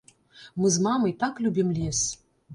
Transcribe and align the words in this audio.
Мы 0.61 0.71
з 0.77 0.81
мамай 0.85 1.13
так 1.25 1.43
любім 1.45 1.71
лес. 1.79 2.03